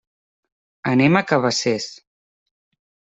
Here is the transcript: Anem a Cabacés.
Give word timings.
Anem 0.91 1.19
a 1.19 1.23
Cabacés. 1.31 1.91